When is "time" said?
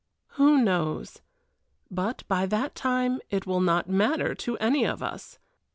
2.73-3.19